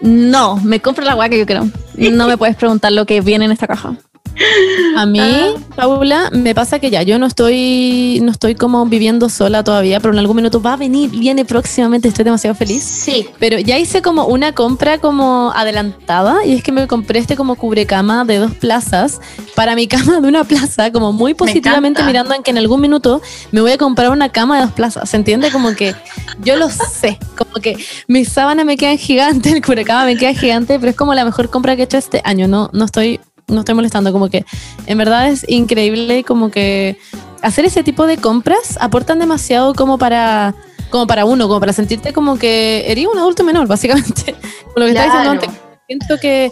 no, 0.00 0.56
me 0.56 0.80
compro 0.80 1.04
la 1.04 1.14
weá 1.14 1.28
que 1.28 1.38
yo 1.38 1.44
quiero. 1.44 1.68
No 1.94 2.26
me 2.26 2.38
puedes 2.38 2.56
preguntar 2.56 2.92
lo 2.92 3.04
que 3.04 3.20
viene 3.20 3.44
en 3.44 3.52
esta 3.52 3.66
caja. 3.66 3.94
A 4.96 5.06
mí, 5.06 5.20
Ah. 5.20 5.54
Paula, 5.76 6.30
me 6.32 6.54
pasa 6.54 6.78
que 6.78 6.90
ya 6.90 7.02
yo 7.02 7.18
no 7.18 7.26
estoy, 7.26 8.20
no 8.22 8.30
estoy 8.30 8.54
como 8.54 8.86
viviendo 8.86 9.28
sola 9.28 9.64
todavía, 9.64 9.98
pero 10.00 10.12
en 10.12 10.18
algún 10.20 10.36
minuto 10.36 10.62
va 10.62 10.74
a 10.74 10.76
venir, 10.76 11.10
viene 11.10 11.44
próximamente, 11.44 12.08
estoy 12.08 12.24
demasiado 12.24 12.54
feliz. 12.54 12.82
Sí. 12.82 13.26
Pero 13.38 13.58
ya 13.58 13.78
hice 13.78 14.02
como 14.02 14.26
una 14.26 14.52
compra 14.52 14.98
como 14.98 15.52
adelantada 15.54 16.44
y 16.46 16.52
es 16.54 16.62
que 16.62 16.72
me 16.72 16.86
compré 16.86 17.18
este 17.18 17.36
como 17.36 17.56
cubrecama 17.56 18.24
de 18.24 18.38
dos 18.38 18.52
plazas 18.52 19.20
para 19.54 19.74
mi 19.74 19.86
cama 19.88 20.20
de 20.20 20.28
una 20.28 20.44
plaza, 20.44 20.92
como 20.92 21.12
muy 21.12 21.34
positivamente 21.34 22.02
mirando 22.04 22.34
en 22.34 22.42
que 22.42 22.50
en 22.50 22.58
algún 22.58 22.80
minuto 22.80 23.20
me 23.50 23.60
voy 23.60 23.72
a 23.72 23.78
comprar 23.78 24.10
una 24.10 24.28
cama 24.30 24.56
de 24.56 24.62
dos 24.66 24.72
plazas. 24.72 25.08
¿Se 25.10 25.16
entiende? 25.16 25.50
Como 25.50 25.74
que 25.74 25.94
yo 26.42 26.56
lo 26.56 26.68
sé, 26.70 27.18
como 27.36 27.54
que 27.54 27.76
mis 28.06 28.28
sábanas 28.28 28.64
me 28.64 28.76
quedan 28.76 28.98
gigantes, 28.98 29.52
el 29.52 29.62
cubrecama 29.64 30.04
me 30.04 30.16
queda 30.16 30.34
gigante, 30.34 30.78
pero 30.78 30.90
es 30.90 30.96
como 30.96 31.14
la 31.14 31.24
mejor 31.24 31.50
compra 31.50 31.74
que 31.76 31.82
he 31.82 31.84
hecho 31.84 31.98
este 31.98 32.20
año. 32.24 32.46
No, 32.48 32.70
no 32.72 32.84
estoy, 32.84 33.20
no 33.48 33.60
estoy 33.60 33.74
molestando, 33.74 34.12
como 34.12 34.28
que 34.28 34.44
en 34.86 34.98
verdad 34.98 35.28
es 35.28 35.44
increíble 35.48 36.24
como 36.24 36.50
que 36.50 36.96
hacer 37.42 37.64
ese 37.64 37.82
tipo 37.82 38.06
de 38.06 38.16
compras 38.16 38.78
aportan 38.80 39.18
demasiado 39.18 39.74
como 39.74 39.98
para 39.98 40.54
como 40.90 41.06
para 41.06 41.24
uno, 41.24 41.48
como 41.48 41.60
para 41.60 41.72
sentirte 41.72 42.12
como 42.12 42.38
que 42.38 42.84
eres 42.90 43.06
un 43.06 43.18
adulto 43.18 43.42
menor, 43.42 43.66
básicamente. 43.66 44.32
Como 44.74 44.76
lo 44.76 44.84
que 44.86 44.90
estaba 44.92 45.06
diciendo 45.06 45.40
Claro. 45.40 45.50
antes. 45.50 45.50
Siento 45.88 46.18
que 46.20 46.50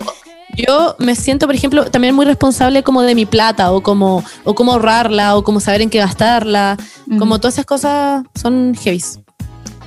yo 0.56 0.96
me 0.98 1.14
siento, 1.14 1.46
por 1.46 1.54
ejemplo, 1.54 1.84
también 1.90 2.14
muy 2.14 2.26
responsable 2.26 2.82
como 2.82 3.02
de 3.02 3.14
mi 3.14 3.24
plata 3.24 3.70
o 3.72 3.82
como 3.82 4.24
o 4.44 4.54
cómo 4.54 4.72
ahorrarla 4.72 5.36
o 5.36 5.44
como 5.44 5.60
saber 5.60 5.80
en 5.82 5.90
qué 5.90 5.98
gastarla. 5.98 6.76
Como 7.18 7.38
todas 7.38 7.54
esas 7.54 7.66
cosas 7.66 8.24
son 8.34 8.74
heavies. 8.74 9.20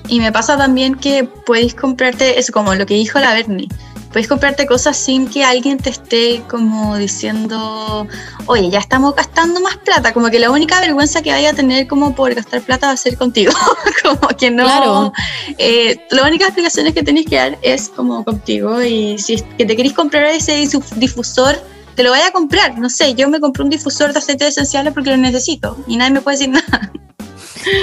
Y 0.07 0.19
me 0.19 0.31
pasa 0.31 0.57
también 0.57 0.95
que 0.95 1.25
podéis 1.45 1.75
comprarte, 1.75 2.39
eso 2.39 2.53
como 2.53 2.73
lo 2.75 2.85
que 2.85 2.93
dijo 2.93 3.19
la 3.19 3.33
Bernie, 3.33 3.67
podéis 4.15 4.29
comprarte 4.29 4.65
cosas 4.65 4.95
sin 4.95 5.27
que 5.27 5.43
alguien 5.43 5.77
te 5.77 5.89
esté 5.89 6.41
como 6.47 6.95
diciendo, 6.95 8.07
oye, 8.45 8.69
ya 8.69 8.79
estamos 8.79 9.13
gastando 9.13 9.59
más 9.59 9.75
plata, 9.75 10.13
como 10.13 10.29
que 10.29 10.39
la 10.39 10.51
única 10.51 10.79
vergüenza 10.79 11.21
que 11.21 11.31
vaya 11.31 11.49
a 11.49 11.53
tener 11.53 11.85
como 11.85 12.15
por 12.15 12.33
gastar 12.33 12.61
plata 12.61 12.87
va 12.87 12.93
a 12.93 12.97
ser 12.97 13.17
contigo, 13.17 13.51
como 14.03 14.29
que 14.29 14.51
no, 14.51 14.63
Claro. 14.63 15.11
eh, 15.57 15.99
las 16.11 16.25
únicas 16.27 16.47
explicaciones 16.47 16.93
que 16.93 17.03
tenéis 17.03 17.25
que 17.27 17.35
dar 17.35 17.57
es 17.61 17.89
como 17.89 18.23
contigo 18.23 18.81
y 18.81 19.17
si 19.17 19.33
es 19.33 19.43
que 19.57 19.65
te 19.65 19.75
queréis 19.75 19.93
comprar 19.93 20.23
ese 20.27 20.65
difusor, 20.95 21.61
te 21.95 22.03
lo 22.03 22.11
vaya 22.11 22.27
a 22.27 22.31
comprar, 22.31 22.79
no 22.79 22.89
sé, 22.89 23.15
yo 23.15 23.27
me 23.29 23.41
compré 23.41 23.63
un 23.63 23.69
difusor 23.69 24.13
de 24.13 24.19
aceites 24.19 24.47
esenciales 24.47 24.93
porque 24.93 25.09
lo 25.09 25.17
necesito 25.17 25.75
y 25.87 25.97
nadie 25.97 26.11
me 26.13 26.21
puede 26.21 26.37
decir 26.37 26.53
nada. 26.53 26.89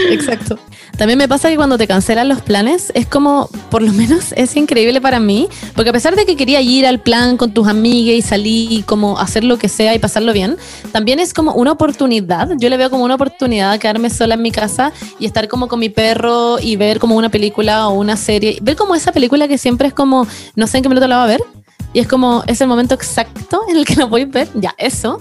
Exacto. 0.09 0.59
También 0.97 1.19
me 1.19 1.27
pasa 1.27 1.49
que 1.49 1.57
cuando 1.57 1.79
te 1.79 1.87
cancelan 1.87 2.29
los 2.29 2.43
planes, 2.43 2.93
es 2.95 3.07
como, 3.07 3.49
por 3.71 3.83
lo 3.83 3.93
menos 3.93 4.33
es 4.37 4.57
increíble 4.57 5.01
para 5.01 5.19
mí, 5.21 5.49
porque 5.75 5.91
a 5.91 5.93
pesar 5.93 6.17
de 6.17 6.27
que 6.27 6.37
quería 6.37 6.61
ir 6.61 6.87
al 6.87 7.01
plan 7.01 7.37
con 7.37 7.53
tus 7.53 7.67
amigas 7.67 8.15
y 8.15 8.23
salir 8.23 8.85
como 8.85 9.19
hacer 9.19 9.45
lo 9.45 9.59
que 9.59 9.69
sea 9.69 9.95
y 9.95 9.99
pasarlo 9.99 10.33
bien, 10.33 10.57
también 10.93 11.19
es 11.19 11.35
como 11.35 11.55
una 11.55 11.73
oportunidad. 11.73 12.51
Yo 12.59 12.69
le 12.69 12.77
veo 12.77 12.91
como 12.91 13.05
una 13.05 13.15
oportunidad 13.15 13.73
de 13.73 13.79
quedarme 13.79 14.11
sola 14.11 14.35
en 14.35 14.43
mi 14.43 14.53
casa 14.53 14.93
y 15.19 15.27
estar 15.27 15.49
como 15.49 15.69
con 15.69 15.81
mi 15.81 15.89
perro 15.89 16.59
y 16.61 16.77
ver 16.77 16.99
como 16.99 17.17
una 17.17 17.31
película 17.31 17.89
o 17.89 17.95
una 17.95 18.17
serie. 18.17 18.59
Ver 18.63 18.77
como 18.77 18.95
esa 18.95 19.13
película 19.13 19.49
que 19.49 19.59
siempre 19.59 19.89
es 19.89 19.95
como, 19.95 20.27
no 20.55 20.67
sé 20.67 20.79
en 20.79 20.83
qué 20.83 20.89
minuto 20.89 21.09
la 21.09 21.17
va 21.17 21.25
a 21.25 21.29
ver. 21.29 21.43
Y 21.95 22.01
es 22.01 22.09
como, 22.09 22.43
es 22.47 22.61
el 22.61 22.69
momento 22.69 22.95
exacto 22.95 23.63
en 23.69 23.77
el 23.77 23.85
que 23.85 23.97
la 23.97 24.07
voy 24.07 24.23
a 24.23 24.27
ver. 24.27 24.49
Ya, 24.55 24.75
eso. 24.79 25.21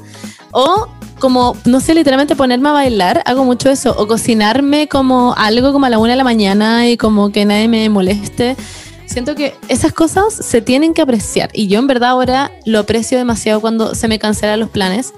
O 0.52 0.88
como, 1.22 1.56
no 1.64 1.80
sé, 1.80 1.94
literalmente 1.94 2.36
ponerme 2.36 2.68
a 2.68 2.74
bailar, 2.74 3.22
hago 3.26 3.46
mucho 3.46 3.70
eso, 3.70 3.96
o 3.98 4.08
cocinarme 4.08 4.90
como 4.90 5.34
algo 5.38 5.72
como 5.72 5.86
a 5.86 5.90
la 5.90 6.00
una 6.00 6.12
de 6.12 6.18
la 6.18 6.26
mañana 6.26 6.90
y 6.90 6.98
como 6.98 7.32
que 7.32 7.46
nadie 7.46 7.70
me 7.70 7.88
moleste. 7.88 8.58
Siento 9.06 9.36
que 9.36 9.54
esas 9.70 9.94
cosas 9.94 10.34
se 10.34 10.62
tienen 10.62 10.94
que 10.94 11.02
apreciar 11.02 11.50
y 11.54 11.68
yo 11.68 11.80
en 11.80 11.88
verdad 11.88 12.10
ahora 12.10 12.52
lo 12.66 12.80
aprecio 12.80 13.18
demasiado 13.18 13.62
cuando 13.62 13.96
se 13.96 14.08
me 14.08 14.20
cancelan 14.20 14.60
los 14.60 14.70
planes 14.70 15.14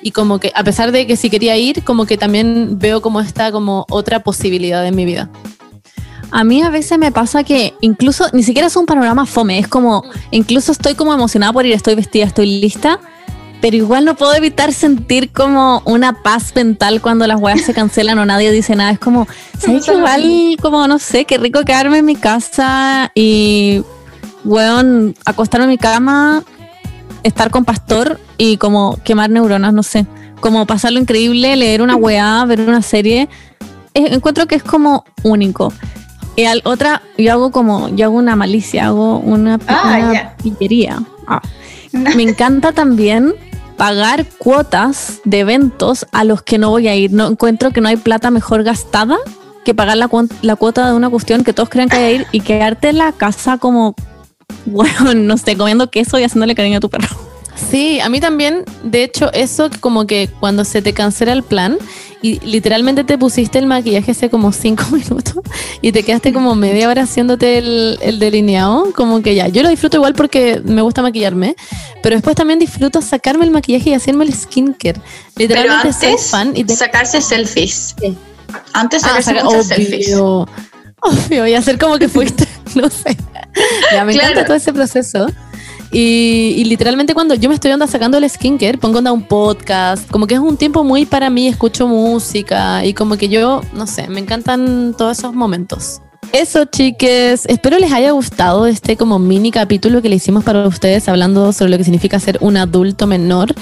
y 0.00 0.10
como 0.10 0.40
que 0.40 0.52
a 0.54 0.64
pesar 0.64 0.90
de 0.90 1.06
que 1.06 1.16
si 1.16 1.30
quería 1.30 1.56
ir, 1.56 1.84
como 1.84 2.06
que 2.06 2.16
también 2.16 2.78
veo 2.78 3.00
como 3.00 3.20
esta 3.20 3.52
como 3.52 3.86
otra 3.90 4.20
posibilidad 4.20 4.84
en 4.86 4.96
mi 4.96 5.04
vida. 5.04 5.30
A 6.30 6.44
mí 6.44 6.62
a 6.62 6.70
veces 6.70 6.98
me 6.98 7.12
pasa 7.12 7.44
que 7.44 7.74
incluso 7.82 8.26
ni 8.32 8.42
siquiera 8.42 8.68
es 8.68 8.76
un 8.76 8.86
panorama 8.86 9.26
fome, 9.26 9.58
es 9.58 9.68
como, 9.68 10.02
incluso 10.30 10.72
estoy 10.72 10.94
como 10.94 11.12
emocionada 11.12 11.52
por 11.52 11.66
ir, 11.66 11.74
estoy 11.74 11.94
vestida, 11.94 12.24
estoy 12.24 12.60
lista, 12.60 13.00
pero 13.62 13.76
igual 13.76 14.04
no 14.04 14.16
puedo 14.16 14.34
evitar 14.34 14.72
sentir 14.72 15.30
como 15.30 15.82
una 15.84 16.20
paz 16.24 16.52
mental 16.56 17.00
cuando 17.00 17.28
las 17.28 17.40
weas 17.40 17.60
se 17.60 17.72
cancelan 17.72 18.18
o 18.18 18.26
nadie 18.26 18.50
dice 18.50 18.74
nada. 18.74 18.90
Es 18.90 18.98
como, 18.98 19.28
¿sabes 19.56 19.86
que 19.86 19.92
igual, 19.92 20.56
como 20.60 20.88
no 20.88 20.98
sé, 20.98 21.26
qué 21.26 21.38
rico 21.38 21.62
quedarme 21.64 21.98
en 21.98 22.04
mi 22.04 22.16
casa 22.16 23.12
y, 23.14 23.84
weón, 24.44 25.14
acostarme 25.24 25.66
en 25.66 25.70
mi 25.70 25.78
cama, 25.78 26.42
estar 27.22 27.50
con 27.52 27.64
pastor 27.64 28.18
y 28.36 28.56
como 28.56 28.98
quemar 29.04 29.30
neuronas, 29.30 29.72
no 29.72 29.84
sé, 29.84 30.06
como 30.40 30.66
pasarlo 30.66 30.98
increíble, 30.98 31.54
leer 31.54 31.82
una 31.82 31.94
weá, 31.94 32.44
ver 32.46 32.62
una 32.62 32.82
serie. 32.82 33.28
Encuentro 33.94 34.48
que 34.48 34.56
es 34.56 34.64
como 34.64 35.04
único. 35.22 35.72
Y 36.34 36.46
al 36.46 36.62
otra, 36.64 37.02
yo 37.16 37.30
hago 37.30 37.52
como, 37.52 37.90
yo 37.90 38.06
hago 38.06 38.16
una 38.16 38.34
malicia, 38.34 38.86
hago 38.86 39.18
una, 39.18 39.60
Ah, 39.68 40.00
una 40.10 40.36
pillería. 40.38 41.00
Ah. 41.28 41.40
Me 41.92 42.24
encanta 42.24 42.72
también 42.72 43.34
pagar 43.76 44.26
cuotas 44.38 45.20
de 45.24 45.40
eventos 45.40 46.06
a 46.12 46.24
los 46.24 46.42
que 46.42 46.58
no 46.58 46.70
voy 46.70 46.88
a 46.88 46.94
ir. 46.94 47.12
No 47.12 47.26
encuentro 47.28 47.70
que 47.70 47.80
no 47.80 47.88
hay 47.88 47.96
plata 47.96 48.30
mejor 48.30 48.62
gastada 48.62 49.18
que 49.64 49.74
pagar 49.74 49.96
la, 49.96 50.10
la 50.42 50.56
cuota 50.56 50.88
de 50.88 50.94
una 50.94 51.08
cuestión 51.08 51.44
que 51.44 51.52
todos 51.52 51.68
crean 51.68 51.88
que 51.88 51.96
hay 51.96 52.14
ir 52.16 52.26
y 52.32 52.40
quedarte 52.40 52.88
en 52.88 52.98
la 52.98 53.12
casa 53.12 53.58
como, 53.58 53.94
bueno, 54.66 55.14
no 55.14 55.36
sé, 55.36 55.56
comiendo 55.56 55.90
queso 55.90 56.18
y 56.18 56.24
haciéndole 56.24 56.54
cariño 56.54 56.78
a 56.78 56.80
tu 56.80 56.90
perro. 56.90 57.16
Sí, 57.70 58.00
a 58.00 58.08
mí 58.08 58.20
también, 58.20 58.64
de 58.82 59.04
hecho, 59.04 59.32
eso 59.32 59.70
como 59.80 60.06
que 60.06 60.28
cuando 60.40 60.64
se 60.64 60.82
te 60.82 60.94
cancela 60.94 61.32
el 61.32 61.42
plan 61.42 61.78
y 62.22 62.38
literalmente 62.40 63.02
te 63.04 63.18
pusiste 63.18 63.58
el 63.58 63.66
maquillaje 63.66 64.12
hace 64.12 64.30
como 64.30 64.52
cinco 64.52 64.84
minutos 64.92 65.34
y 65.80 65.92
te 65.92 66.02
quedaste 66.04 66.32
como 66.32 66.54
media 66.54 66.88
hora 66.88 67.02
haciéndote 67.02 67.58
el, 67.58 67.98
el 68.00 68.18
delineado, 68.18 68.92
como 68.94 69.20
que 69.22 69.34
ya, 69.34 69.48
yo 69.48 69.62
lo 69.62 69.68
disfruto 69.68 69.96
igual 69.98 70.14
porque 70.14 70.62
me 70.64 70.82
gusta 70.82 71.02
maquillarme, 71.02 71.56
pero 72.02 72.14
después 72.16 72.36
también 72.36 72.58
disfruto 72.58 73.02
sacarme 73.02 73.44
el 73.44 73.50
maquillaje 73.50 73.90
y 73.90 73.94
hacerme 73.94 74.24
el 74.24 74.32
skincare. 74.32 75.00
Pero 75.34 75.54
Literalmente 75.54 75.92
soy 75.92 76.08
antes, 76.10 76.30
fan 76.30 76.52
y 76.56 76.64
te... 76.64 76.76
sacarse 76.76 77.20
selfies. 77.20 77.94
Antes 78.72 79.02
Ah, 79.04 79.08
sacarse 79.08 79.30
saca- 79.32 79.44
muchos 79.44 79.66
selfies. 79.66 80.14
obvio, 80.14 80.48
obvio, 81.00 81.46
y 81.46 81.54
hacer 81.54 81.78
como 81.78 81.98
que 81.98 82.08
fuiste, 82.08 82.46
no 82.74 82.88
sé. 82.88 83.16
Ya, 83.92 84.04
me 84.04 84.12
Claro. 84.12 84.30
encanta 84.30 84.46
todo 84.46 84.56
ese 84.56 84.72
proceso. 84.72 85.26
Y, 85.94 86.64
literalmente 86.64 87.12
cuando 87.12 87.34
yo 87.34 87.50
me 87.50 87.54
estoy 87.54 87.70
onda 87.70 87.86
sacando 87.86 88.16
el 88.16 88.28
skincare, 88.28 88.78
pongo 88.78 88.98
onda 88.98 89.12
un 89.12 89.22
podcast, 89.22 90.10
como 90.10 90.26
que 90.26 90.34
es 90.34 90.40
un 90.40 90.56
tiempo 90.56 90.84
muy 90.84 91.04
para 91.04 91.28
mí, 91.28 91.48
escucho 91.48 91.86
música 91.86 92.84
y 92.84 92.94
como 92.94 93.18
que 93.18 93.28
yo, 93.28 93.60
no 93.74 93.86
sé, 93.86 94.08
me 94.08 94.20
encantan 94.20 94.94
todos 94.96 95.18
esos 95.18 95.34
momentos. 95.34 96.00
Eso, 96.32 96.64
chiques. 96.64 97.44
Espero 97.44 97.78
les 97.78 97.92
haya 97.92 98.12
gustado 98.12 98.66
este 98.66 98.96
como 98.96 99.18
mini 99.18 99.50
capítulo 99.50 100.00
que 100.00 100.08
le 100.08 100.16
hicimos 100.16 100.44
para 100.44 100.66
ustedes 100.66 101.06
hablando 101.10 101.52
sobre 101.52 101.72
lo 101.72 101.76
que 101.76 101.84
significa 101.84 102.18
ser 102.20 102.38
un 102.40 102.56
adulto 102.56 103.06
menor. 103.06 103.54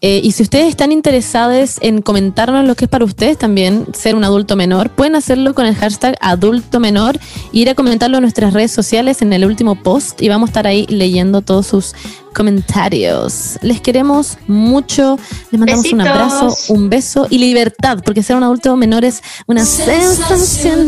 Eh, 0.00 0.20
y 0.22 0.30
si 0.30 0.44
ustedes 0.44 0.68
están 0.68 0.92
interesados 0.92 1.78
en 1.80 2.02
comentarnos 2.02 2.64
lo 2.64 2.76
que 2.76 2.84
es 2.84 2.88
para 2.90 3.04
ustedes 3.04 3.36
también 3.36 3.86
ser 3.92 4.14
un 4.14 4.22
adulto 4.22 4.54
menor, 4.54 4.90
pueden 4.90 5.16
hacerlo 5.16 5.54
con 5.54 5.66
el 5.66 5.74
hashtag 5.74 6.16
adulto 6.20 6.78
menor 6.78 7.16
e 7.16 7.20
ir 7.58 7.68
a 7.68 7.74
comentarlo 7.74 8.18
en 8.18 8.22
nuestras 8.22 8.52
redes 8.52 8.70
sociales 8.70 9.22
en 9.22 9.32
el 9.32 9.44
último 9.44 9.74
post 9.82 10.22
y 10.22 10.28
vamos 10.28 10.48
a 10.48 10.50
estar 10.50 10.66
ahí 10.68 10.86
leyendo 10.88 11.42
todos 11.42 11.66
sus 11.66 11.94
comentarios. 12.32 13.58
Les 13.62 13.80
queremos 13.80 14.38
mucho, 14.46 15.18
les 15.50 15.58
mandamos 15.58 15.92
un 15.92 16.00
abrazo, 16.00 16.56
un 16.68 16.88
beso 16.88 17.26
y 17.28 17.38
libertad, 17.38 17.98
porque 18.04 18.22
ser 18.22 18.36
un 18.36 18.44
adulto 18.44 18.76
menor 18.76 19.04
es 19.04 19.20
una 19.48 19.64
sensación. 19.64 20.86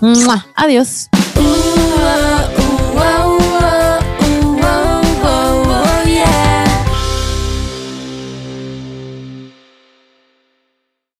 Mua. 0.00 0.46
Adiós. 0.54 1.08